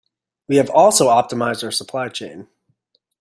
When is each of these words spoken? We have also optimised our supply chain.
We 0.47 0.55
have 0.55 0.71
also 0.71 1.09
optimised 1.09 1.63
our 1.63 1.69
supply 1.69 2.09
chain. 2.09 2.47